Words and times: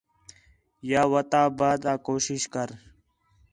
یا 0.91 1.01
وَتا 1.11 1.43
بعد 1.59 1.81
آ 1.91 1.93
کوشش 2.07 2.41
کر 2.53 2.69